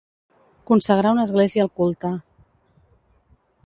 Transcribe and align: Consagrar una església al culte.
Consagrar 0.69 1.11
una 1.17 1.27
església 1.29 1.67
al 1.67 1.71
culte. 1.83 2.15